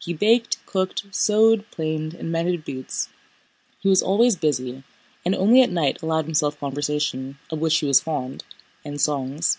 He 0.00 0.12
baked, 0.14 0.58
cooked, 0.66 1.04
sewed, 1.12 1.70
planed, 1.70 2.12
and 2.14 2.32
mended 2.32 2.64
boots. 2.64 3.08
He 3.78 3.88
was 3.88 4.02
always 4.02 4.34
busy, 4.34 4.82
and 5.24 5.32
only 5.32 5.62
at 5.62 5.70
night 5.70 6.02
allowed 6.02 6.24
himself 6.24 6.58
conversation—of 6.58 7.56
which 7.60 7.78
he 7.78 7.86
was 7.86 8.00
fond—and 8.00 9.00
songs. 9.00 9.58